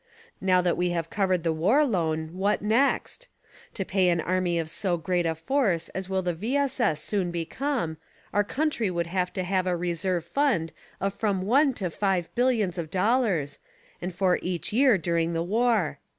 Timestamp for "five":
11.91-12.33